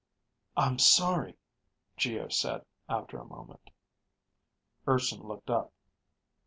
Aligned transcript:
"I'm 0.57 0.79
sorry," 0.79 1.37
Geo 1.95 2.27
said 2.29 2.65
after 2.89 3.19
a 3.19 3.23
moment. 3.23 3.69
Urson 4.87 5.21
looked 5.21 5.51
up. 5.51 5.71